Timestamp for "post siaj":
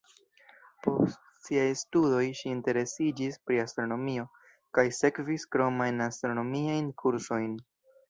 0.85-1.65